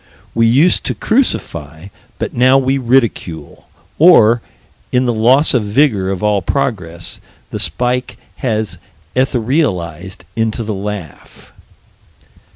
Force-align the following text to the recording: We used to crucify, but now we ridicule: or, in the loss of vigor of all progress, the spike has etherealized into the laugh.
We 0.33 0.47
used 0.47 0.83
to 0.85 0.95
crucify, 0.95 1.89
but 2.17 2.33
now 2.33 2.57
we 2.57 2.79
ridicule: 2.79 3.67
or, 3.99 4.41
in 4.91 5.05
the 5.05 5.13
loss 5.13 5.53
of 5.53 5.61
vigor 5.63 6.09
of 6.09 6.23
all 6.23 6.41
progress, 6.41 7.21
the 7.51 7.59
spike 7.59 8.17
has 8.37 8.79
etherealized 9.15 10.21
into 10.35 10.63
the 10.63 10.73
laugh. 10.73 11.53